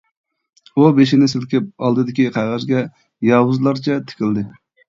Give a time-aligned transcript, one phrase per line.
[0.79, 2.81] ئۇ بېشىنى سىلكىپ ئالدىدىكى قەغەزگە
[3.29, 4.49] ياۋۇزلارچە تىكىلدى.